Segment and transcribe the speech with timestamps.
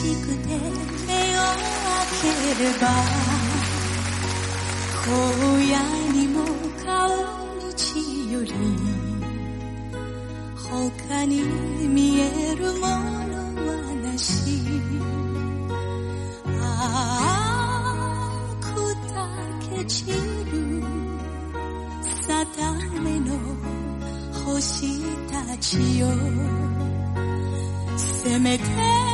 [0.00, 1.92] しくて目を開
[2.22, 2.88] ければ
[5.04, 5.12] 荒
[5.58, 5.76] 野
[6.12, 6.36] にも
[6.82, 6.88] 顔
[7.56, 8.48] の血より
[10.56, 14.62] 他に見えるものはなし
[16.48, 17.60] あ
[18.58, 20.16] あ砕け散る
[22.26, 23.28] 定めの
[24.46, 26.08] 星たちよ。
[28.22, 29.09] せめて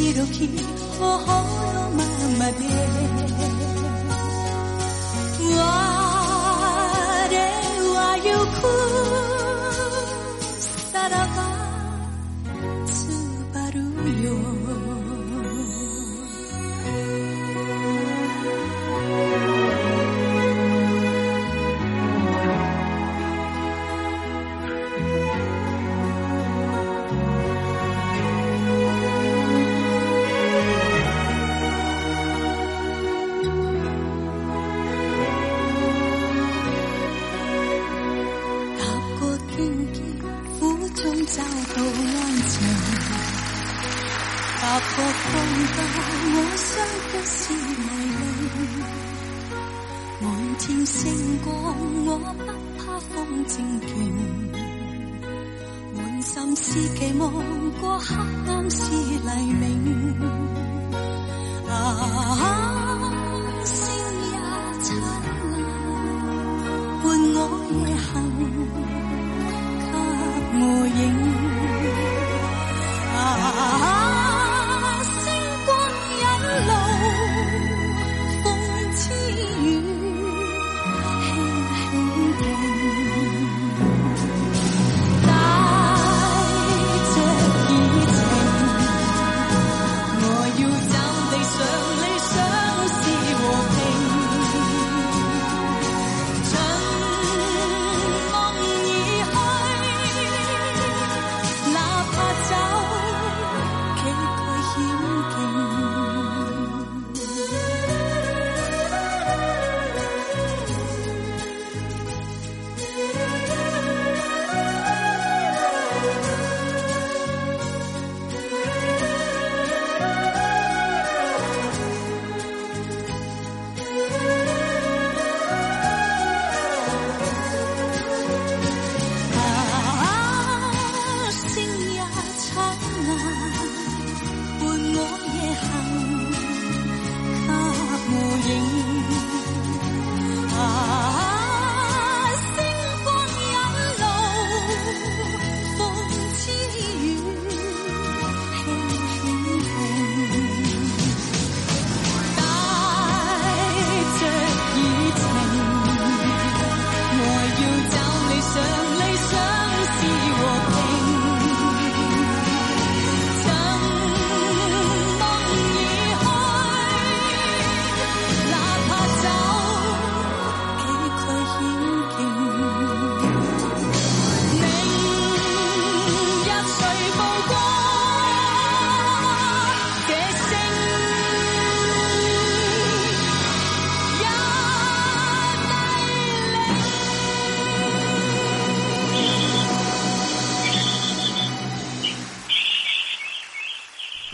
[0.00, 0.48] 白き
[0.98, 2.04] 頬のま
[2.38, 3.03] まで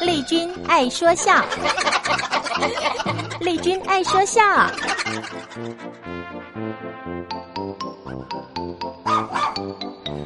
[0.00, 1.44] 丽君爱说笑，
[3.40, 4.42] 丽君爱说笑。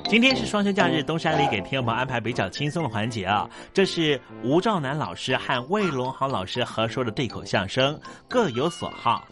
[0.08, 3.49] 今天是双休假日，东山里给听友们安排比较轻松的环节啊。
[3.75, 9.25] 这是吴兆南老师和魏龙豪老师合说的对口相声，各有所好。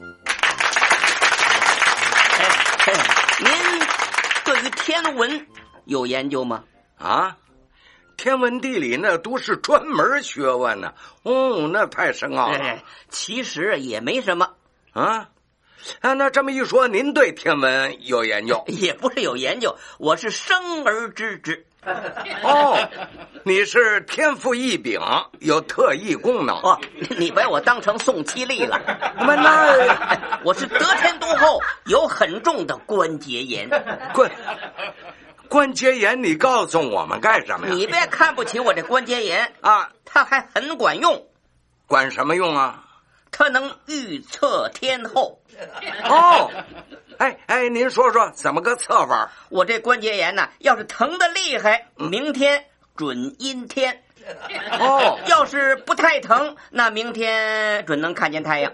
[3.38, 3.50] 您
[4.44, 5.46] 对于天文
[5.86, 6.62] 有研究吗？
[6.98, 7.36] 啊，
[8.16, 10.92] 天文地理那都是专门学问呢。
[11.22, 12.58] 哦，那太深奥了。
[12.58, 14.50] 哎，其实也没什么
[14.92, 15.28] 啊。
[16.00, 18.64] 啊，那这么一说，您对天文有研究？
[18.66, 21.64] 也不是有研究，我是生而知之。
[22.42, 22.76] 哦，
[23.44, 25.00] 你是天赋异禀，
[25.38, 26.56] 有特异功能。
[26.56, 26.80] 哦，
[27.16, 28.80] 你把我当成宋七力了。
[29.16, 33.68] 那那 我是得天独厚，有很重的关节炎。
[34.12, 34.28] 关
[35.48, 37.74] 关节炎，你告诉我们干什么呀？
[37.74, 41.26] 你别看不起我这关节炎啊，它还很管用。
[41.86, 42.84] 管什么用啊？
[43.30, 45.40] 它能预测天候。
[46.04, 46.50] 哦，
[47.18, 49.30] 哎哎，您说说怎么个测法？
[49.48, 52.64] 我这关节炎呢，要是疼的厉害，明天
[52.96, 54.02] 准阴天。
[54.80, 58.72] 哦，要是不太疼，那明天准能看见太阳。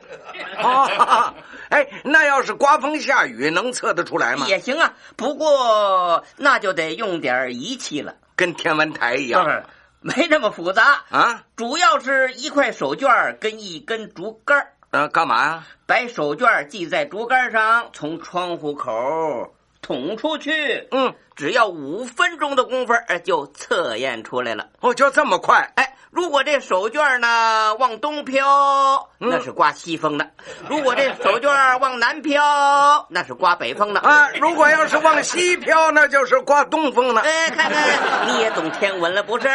[0.62, 1.35] 哦，
[1.73, 4.47] 哎，那要是刮风下雨，能测得出来吗？
[4.47, 9.64] 也行啊，不过那就得用点仪器了，跟天文台一样。
[10.00, 15.67] 没那么复杂啊，主要是一块手绢跟一根竹竿啊，干嘛呀？
[15.87, 20.89] 把手绢系在竹竿上，从窗户口捅出去。
[20.93, 24.69] 嗯，只要五分钟的功夫，就测验出来了。
[24.81, 25.71] 哦，就这么快？
[25.77, 30.25] 哎，如果这手绢呢往东飘，那是刮西风的；
[30.69, 32.41] 如果这手绢往南飘，
[33.11, 34.01] 那是刮北风的。
[34.01, 37.21] 啊，如果要是往西飘，那就是刮东风的。
[37.23, 39.49] 哎，看看你也懂天文了不是？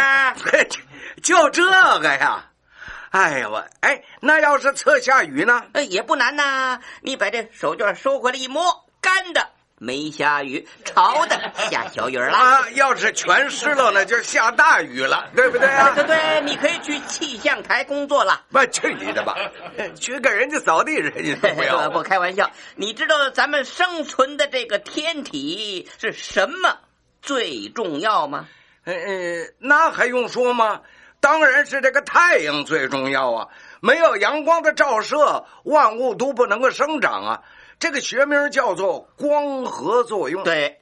[1.23, 1.63] 就这
[1.99, 2.43] 个呀。
[3.11, 5.63] 哎呀我，哎，那要是测下雨呢？
[5.73, 6.79] 呃，也不难呐。
[7.01, 9.47] 你把这手绢收回来一摸，干的，
[9.79, 12.31] 没下雨；潮的，下小雨了。
[12.35, 15.93] 啊，要是全湿了，那就下大雨了，对不对啊？
[15.93, 18.41] 对对，你可以去气象台工作了。
[18.49, 19.35] 不，去你的吧！
[19.99, 21.89] 去给人家扫地，人家都不要。
[21.93, 26.77] 不开玩笑，你知道咱们生存的这个天体是什么
[27.21, 28.47] 最重要吗？
[28.85, 28.93] 呃，
[29.59, 30.81] 那还用说吗？
[31.19, 33.47] 当然是这个太阳最重要啊！
[33.81, 37.41] 没有阳光的照射，万物都不能够生长啊。
[37.79, 40.43] 这个学名叫做光合作用。
[40.43, 40.81] 对，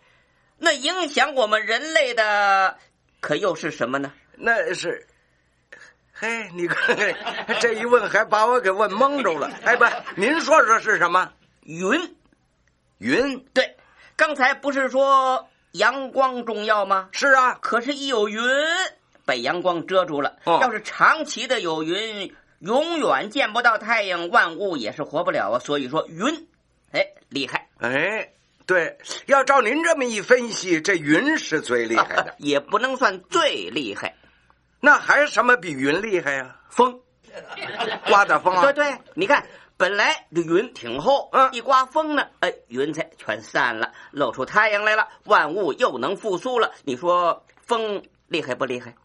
[0.58, 2.78] 那影响我们人类的
[3.20, 4.14] 可又是什么呢？
[4.38, 5.06] 那是，
[6.14, 9.52] 嘿，你看看这一问，还把我给问蒙住了。
[9.64, 9.86] 哎，不，
[10.16, 11.32] 您说说是什么？
[11.62, 12.16] 云，
[13.00, 13.40] 云。
[13.54, 13.75] 对，
[14.16, 17.10] 刚才不是说阳光重要吗？
[17.12, 18.42] 是啊，可是，一有云。
[19.25, 20.38] 被阳光遮住了。
[20.44, 25.60] 哦、要是长期的有云，永远见不到太阳，万物也是活不了啊。
[25.60, 26.46] 所以说云，哎，
[27.29, 27.67] 厉害。
[27.79, 28.32] 哎，
[28.65, 34.15] 对，要照您这么一分析，这云是最厉害的， 也不能算最厉害。
[34.79, 36.62] 那还是什么比云厉害呀、啊？
[36.70, 37.00] 风，
[38.08, 38.62] 刮的风啊。
[38.62, 39.46] 对对，你看，
[39.77, 46.72] 本来这云挺厚，嗯，一刮风呢，哎，云彩全散了，露出太阳来了，万物又能复苏了。
[46.84, 48.96] 你说风厉害不厉害？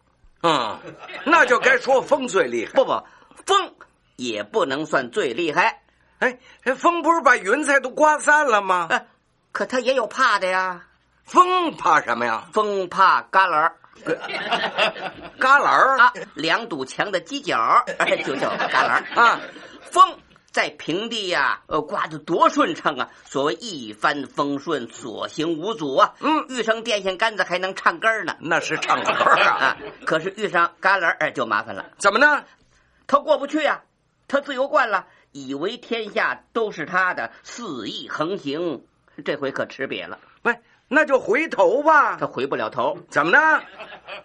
[0.43, 0.79] 嗯，
[1.25, 2.73] 那就该说风最厉害。
[2.73, 3.03] 不不，
[3.45, 3.75] 风
[4.15, 5.81] 也不能算最厉害。
[6.21, 6.37] 哎，
[6.75, 8.87] 风不是把云彩都刮散了吗？
[8.91, 9.07] 哎，
[9.51, 10.83] 可他也有怕的呀。
[11.25, 12.45] 风怕什么呀？
[12.53, 13.75] 风怕旮旯儿。
[15.39, 17.57] 旮旯儿啊，两堵墙的犄角，
[17.97, 19.39] 哎，就叫旮旯儿啊。
[19.91, 20.17] 风
[20.51, 23.09] 在平地呀，呃，刮得多顺畅啊！
[23.25, 26.13] 所谓一帆风顺，所行无阻啊。
[26.19, 29.49] 嗯，遇上电线杆子还能唱歌呢，那是唱歌啊。
[29.73, 31.85] 啊，可是遇上旮旯儿就麻烦了。
[31.97, 32.43] 怎么呢？
[33.07, 33.81] 他过不去呀，
[34.27, 38.83] 他自由惯了，以为天下都是他的，肆意横行。
[39.25, 40.19] 这回可吃瘪了。
[40.43, 40.55] 喂，
[40.87, 42.17] 那就回头吧。
[42.17, 42.97] 他回不了头。
[43.09, 43.61] 怎么呢？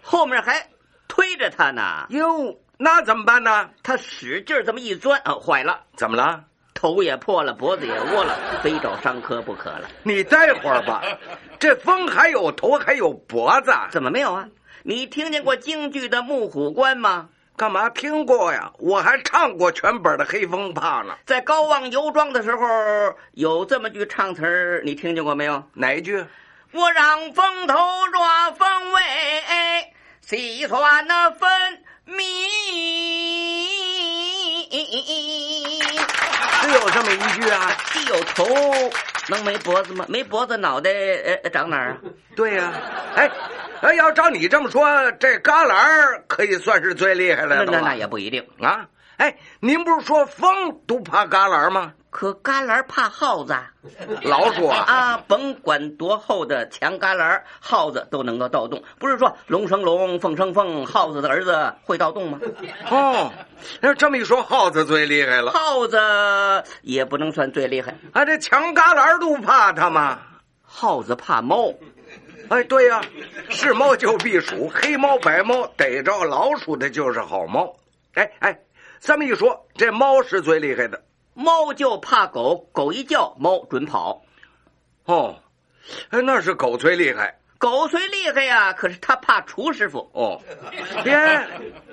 [0.01, 0.69] 后面还
[1.07, 2.07] 推着他呢。
[2.09, 2.57] 哟。
[2.79, 3.69] 那怎么办呢？
[3.81, 5.81] 他使劲这么一钻，啊，坏了！
[5.95, 6.43] 怎么了？
[6.75, 9.89] 头也破了，脖子也窝了，非找伤科不可了。
[10.03, 11.01] 你待会儿吧，
[11.57, 14.47] 这风还有头还有脖子，怎么没有啊？
[14.83, 17.29] 你听见过京剧的《木虎关》吗？
[17.57, 18.71] 干嘛听过呀？
[18.77, 21.17] 我还唱过全本的《黑风怕》呢。
[21.25, 22.63] 在高望游庄的时候，
[23.31, 25.63] 有这么句唱词儿，你听见过没有？
[25.73, 26.23] 哪一句？
[26.71, 27.75] 我让风头
[28.13, 29.01] 抓风尾，
[30.21, 31.49] 细算那分。
[32.05, 32.23] 明，
[36.61, 37.75] 只有这么一句啊？
[37.91, 38.45] 既有头
[39.29, 40.05] 能没脖子吗？
[40.07, 40.91] 没脖子脑袋
[41.43, 41.97] 呃长哪儿啊？
[42.35, 42.71] 对呀、
[43.15, 43.29] 哎，
[43.81, 48.45] 哎，要照你这么说，这旮旯儿可以算是最厉害的了那那那也不一定。
[48.61, 48.87] 啊！
[49.17, 51.93] 哎，您不是说风都怕旮旯吗？
[52.09, 53.71] 可旮旯怕耗子啊，
[54.23, 54.77] 老鼠啊！
[54.87, 58.81] 啊，甭管多厚的墙旮旯，耗子都能够盗洞。
[58.97, 62.39] 不是说龙生龙，凤生凤，耗子的儿子会盗洞吗？
[62.89, 63.31] 哦，
[63.81, 65.51] 那这么一说，耗子最厉害了。
[65.51, 65.99] 耗子
[66.81, 70.19] 也不能算最厉害，啊，这墙旮旯都怕它吗？
[70.63, 71.73] 耗子怕猫。
[72.49, 73.01] 哎，对呀、
[73.49, 77.75] 是猫就避鼠，黑猫白猫逮着老鼠的就是好猫。
[78.13, 78.59] 哎哎，
[78.99, 84.21] 这么一说，这猫是最厉害的猫就怕狗，狗一叫，猫准跑。
[85.05, 85.35] 哦。
[86.09, 90.09] 哎，那是狗最厉害狗虽厉害呀，可是它怕厨师傅。
[90.13, 90.41] 哦。
[91.03, 91.17] 别，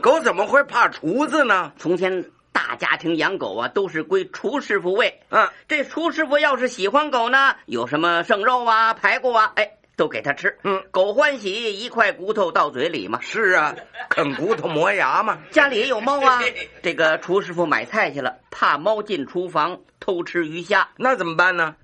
[0.00, 1.72] 狗怎么会怕厨子呢？
[1.78, 5.20] 从前大家庭养狗啊，都是归厨师傅喂。
[5.30, 10.56] 嗯，这厨师傅要是喜欢狗呢，有什么剩肉啊、排骨啊，哎，都给他吃。
[10.62, 13.20] 嗯，狗欢喜，一块骨头到嘴里嘛。
[13.22, 13.74] 是啊，
[14.08, 15.38] 啃骨头磨牙嘛。
[15.50, 16.40] 家里也有猫啊。
[16.82, 21.76] 这个厨师傅买菜去了，怕猫进厨房偷吃鱼虾，那怎么办呢？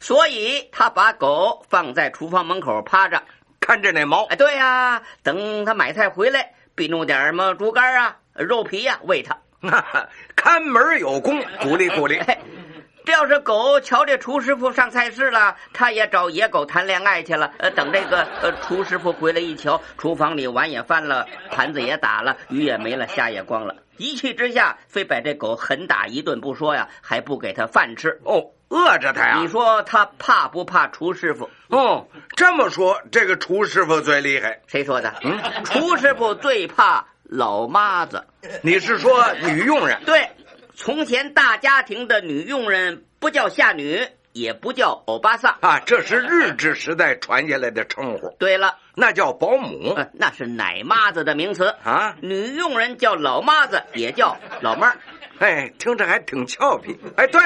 [0.00, 3.22] 所以他把狗放在厨房门口趴着。
[3.60, 9.38] 看着那猫，哎，对呀、等他买菜回来，必弄点什么猪肝啊、肉皮呀、喂他。
[10.36, 12.20] 看门有功，鼓励鼓励。
[13.12, 17.52] 要是狗瞧这厨师傅上菜市了，他也找野狗谈恋爱去了。
[17.58, 23.76] 呃，等这个呃厨师傅回来一瞧，厨房里碗也翻了，盘子也打了，鱼也没了，虾也光了。
[23.96, 28.20] 一气之下，非把这狗狠打一顿不说呀，还不给他饭吃。
[28.24, 29.38] 哦，饿着他呀。
[29.40, 31.48] 你说他怕不怕厨师傅？
[31.68, 34.60] 哦，这么说，这个厨师傅最厉害。
[34.66, 35.14] 谁说的？
[35.22, 38.24] 嗯，厨师傅最怕老妈子。
[38.62, 40.02] 你是说女佣人？
[40.04, 40.28] 对，
[40.76, 45.56] 从前大家庭的女佣人不叫下女，也不叫欧巴桑。
[45.60, 48.34] 啊，这是日治时代传下来的称呼。
[48.38, 52.16] 对了，那叫保姆，呃那是奶妈子的名词啊。
[52.20, 54.96] 女佣人叫老妈子，也叫老妈儿。
[55.38, 56.98] 哎，听着还挺俏皮。
[57.16, 57.40] 哎，对，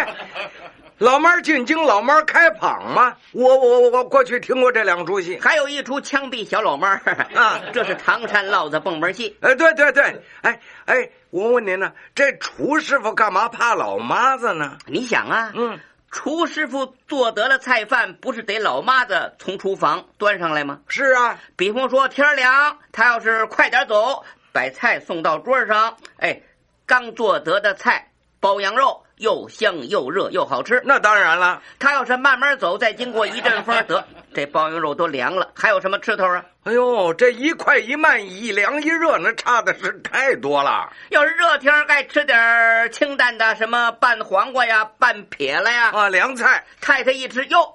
[0.99, 3.17] 老猫进京，老猫开蚌嘛。
[3.33, 7.01] 我我我我过去听过这两出戏，还有一出枪毙小老妹儿
[7.37, 9.37] 啊， 这是唐山烙子蹦门戏。
[9.41, 14.77] 哎，对对对，哎哎，我问您呢，这厨师傅干嘛怕老妈子呢？
[14.87, 15.79] 你想啊，嗯，
[16.11, 20.81] 厨师傅做得了菜饭，不是得老妈子从厨房端上来吗？
[20.89, 26.43] 是啊，比方说天儿凉，他要是快点走，把菜送到桌上，哎，
[26.87, 30.81] 刚做得的菜，包羊肉又香又热又好吃。
[30.85, 36.45] 那当然了，他要是慢慢走，再经过一阵风，得 这包羊肉都凉了，还有什么吃头啊？
[36.65, 40.93] 哎呦，这一快一慢，一凉一热，那差的是太多了。
[41.09, 45.91] 要是热天儿该吃点清淡的，什么拌黄瓜呀、拌撇了呀。
[45.91, 46.65] 啊，凉菜。
[46.81, 47.75] 太太一吃，哟，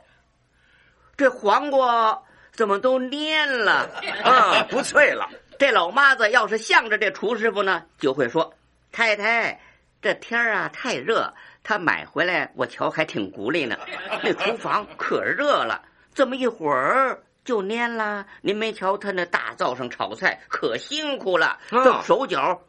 [1.18, 2.22] 这黄瓜
[2.54, 3.90] 怎么都蔫了？
[4.24, 5.28] 啊，不脆了。
[5.58, 8.54] 这老妈子要是向着这厨师傅呢，就会说
[8.92, 9.60] ：“太太，
[10.04, 13.78] 这天儿啊太热，他买回来我瞧还挺鼓励呢。
[14.22, 15.82] 那厨房可热了，
[16.14, 18.26] 这么一会儿就蔫了。
[18.42, 22.60] 您没瞧他那大灶上炒菜可辛苦了，这手脚、呃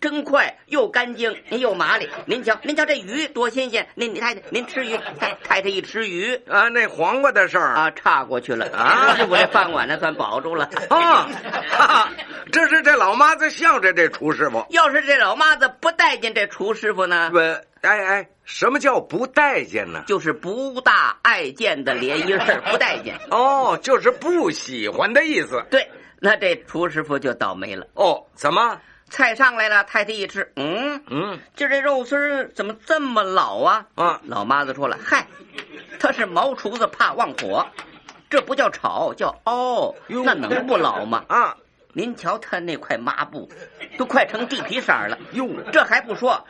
[0.00, 2.08] 真快又干净您又麻利。
[2.26, 3.86] 您瞧，您瞧这鱼多新鲜！
[3.94, 11.28] 您您太太您吃鱼，太太太一吃鱼啊，那黄瓜的事儿啊岔过去了啊，我这饭碗呢算保住了啊。
[11.78, 12.10] 啊
[12.52, 14.66] 这是这老妈子向着这厨师傅。
[14.70, 17.30] 要是这老妈子不待见这厨师傅呢？
[17.30, 20.02] 不，哎哎，什么叫不待见呢？
[20.08, 23.16] 就是不大爱见的连音儿， 不待见。
[23.30, 25.64] 哦，就是不喜欢的意思。
[25.70, 27.86] 对，那这厨师傅就倒霉了。
[27.94, 28.76] 哦，怎么？
[29.10, 33.86] 菜上来了，太太一吃，嗯嗯，今儿这肉丝儿怎么这么老啊？
[33.96, 35.26] 啊，老妈子说了，嗨，
[35.98, 37.66] 他是毛厨子怕旺火，
[38.30, 41.24] 这不叫炒，叫熬，那能不老吗？
[41.28, 41.56] 啊。
[41.92, 43.50] 您瞧他那块抹布，
[43.98, 45.18] 都快成地皮色了。
[45.32, 46.46] 哟，这还不说，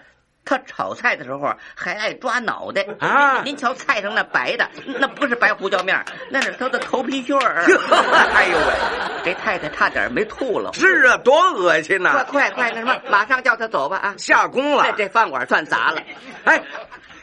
[0.51, 3.41] 他炒菜的时候还爱抓脑袋啊！
[3.45, 7.63] 您瞧菜上那白的，那不是白胡椒面，那是他的头皮屑儿。
[8.35, 8.75] 哎呦喂，
[9.25, 10.73] 这太太差点没吐了。
[10.73, 12.25] 是啊，多恶心呐！
[12.29, 14.15] 快快快，那什么，马上叫他走吧啊！
[14.19, 16.03] 下工了，这饭馆算砸了。
[16.43, 16.61] 哎，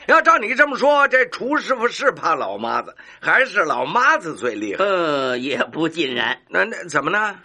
[0.06, 4.86] 要照你这么说，这厨师傅是怕老妈子，还是老妈子最厉害？
[4.86, 6.40] 呃，也不尽然。
[6.48, 7.36] 那那怎么呢？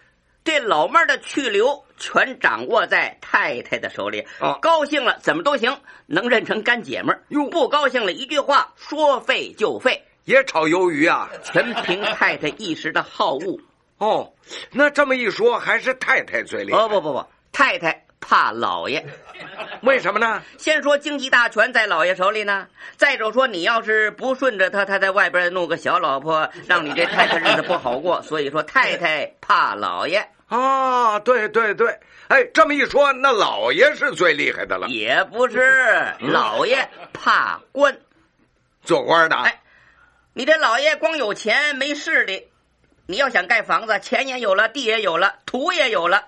[0.45, 4.27] 这老妹儿的去留全掌握在太太的手里。
[4.41, 5.73] 哦，高兴了怎么都行，
[6.07, 7.23] 能认成干姐们儿。
[7.29, 10.03] 哟，不高兴了，一句话说废就废。
[10.25, 11.31] 也炒鱿鱼啊？
[11.45, 13.57] 全凭太太一时的好恶。
[13.99, 14.33] 哦，
[14.73, 16.79] 那这么一说，还是太太最厉害。
[16.79, 19.05] 哦不不不，太太怕老爷。
[19.83, 20.43] 为什么呢？
[20.59, 28.21] 先说经济大权在老爷手里呢，再者说你要是不顺着他，他在外边弄个小老婆，让你这太太日子不好过。
[28.23, 34.87] 所以说太太怕老爷啊，对对对，哎，这么一说，那老爷是最厉害的了。
[34.89, 37.99] 也不是，老爷怕官，
[38.83, 39.37] 做官的。
[39.37, 39.63] 哎，
[40.35, 42.49] 你这老爷光有钱没势力，
[43.07, 46.23] 你要想盖房子，钱也有了，地也有了，土也有了。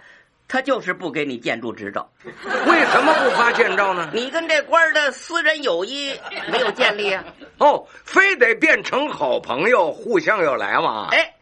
[0.49, 4.11] 他就是不给你建筑执照， 为什么不发建照呢？
[4.15, 6.19] 你跟这官的私人友谊
[6.51, 7.25] 没有建立啊？
[7.59, 11.09] 哦，非得变成好朋友，互相有来往。
[11.09, 11.34] 哎，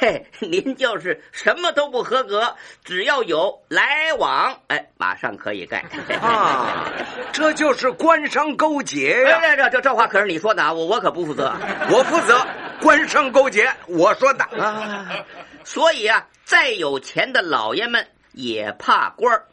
[0.00, 5.84] 嘿， 您就是什么都不合格，只要有来往，哎，马上可以盖。
[6.20, 6.92] 啊，
[7.32, 9.40] 这就是官商勾结呀！
[9.40, 11.52] 这这这这话可是你说的啊，我我可不负责，
[11.90, 12.46] 我负责
[12.80, 15.24] 官商勾结，我说的啊。
[15.64, 18.06] 所以啊，再有钱的老爷们。
[18.34, 19.44] 也怕官儿，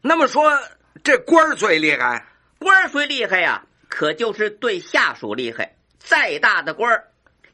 [0.00, 0.56] 那么说
[1.02, 2.24] 这官儿最厉害，
[2.60, 5.74] 官儿最厉害呀，可就是对下属厉害。
[5.98, 7.08] 再大的官儿，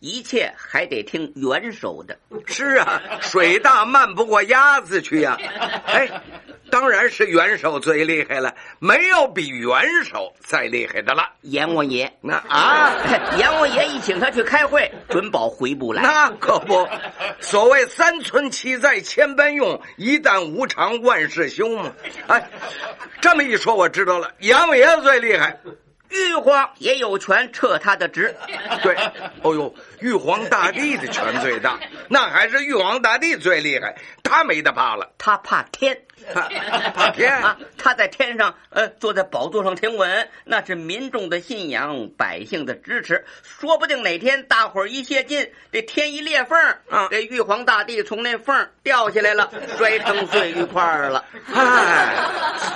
[0.04, 2.14] 一切还得听元首的。
[2.46, 5.38] 是啊，水大漫不过鸭子去呀。
[5.86, 6.08] 哎。
[6.70, 9.70] 当然是元首最厉害了，没有比元
[10.02, 11.22] 首再厉害的了。
[11.42, 12.90] 阎王爷，那啊，
[13.38, 16.02] 阎王爷一请他去开会，准保回不来。
[16.02, 16.88] 那可不，
[17.38, 21.92] 所谓三寸七在千般用，一旦无常万事休嘛。
[22.26, 22.50] 哎，
[23.20, 25.56] 这么一说我知道了，阎王爷最厉害。
[26.14, 28.35] 玉皇也有权撤他的职，
[28.83, 28.94] 对，
[29.42, 36.00] 哦呦，玉皇大帝的权最大，那还是玉皇大帝最厉害，他没得怕了，他怕天，
[36.94, 37.59] 怕天啊！
[37.77, 46.57] 他在天上，呃，坐在宝座上听闻，那是民众的信仰，百姓的支持，说不定哪天大伙儿一泄劲，这天一裂缝，
[46.90, 51.24] 啊，这玉皇大帝从那缝掉下来了，摔成碎玉块了。
[51.53, 52.14] 哎，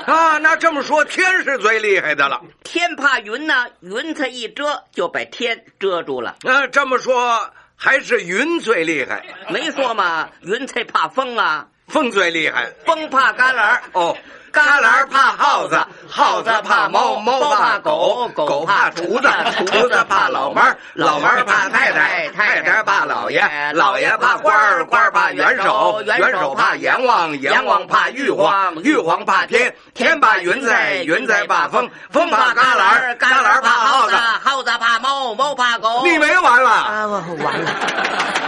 [0.06, 3.20] 啊，那这么说，天是最厉害的了，天怕。
[3.28, 3.66] 云呢？
[3.80, 6.36] 云彩一遮就把天遮住了。
[6.44, 9.22] 啊，这么说还是云最厉害？
[9.50, 12.72] 没说嘛，云彩怕风啊，风最厉害。
[12.86, 14.16] 风怕旮旯哦，
[14.52, 20.62] 旮旯怕耗子，耗子怕猫，猫怕狗，狗怕厨子，厨子怕老门
[20.94, 23.42] 老门怕太太，太太怕老爷，
[23.74, 36.02] 老爷怕官儿，官儿怕元首，元首怕阎王，阎王怕玉皇，玉皇怕天，天怕云彩，云彩怕风，风怕旮旯，旮旯怕耗子，耗子怕猫，猫怕狗。
[36.04, 37.06] 你没完了啊！
[37.06, 38.47] 完了。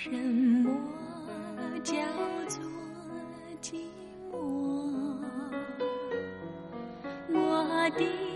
[0.00, 0.70] 什么
[1.82, 1.92] 叫
[2.46, 2.62] 做
[3.60, 3.74] 寂
[4.30, 4.38] 寞。
[7.32, 8.27] 我的